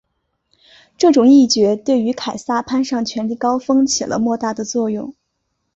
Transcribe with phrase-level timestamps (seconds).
[0.97, 5.13] 这种议决对于凯撒攀上权力高峰起了莫大的作用。